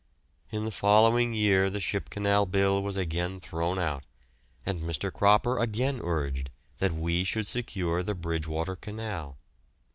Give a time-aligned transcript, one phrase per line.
[0.49, 4.03] In the following year the Ship Canal Bill was again thrown out,
[4.65, 5.13] and Mr.
[5.13, 9.37] Cropper again urged that we should secure the Bridgewater Canal.